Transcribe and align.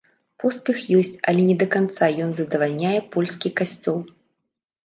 Поспех 0.43 0.79
ёсць, 0.99 1.19
але 1.31 1.41
не 1.49 1.57
да 1.61 1.67
канца 1.75 2.09
ён 2.25 2.31
задавальняе 2.39 2.97
польскі 3.17 3.53
касцёл. 3.61 3.99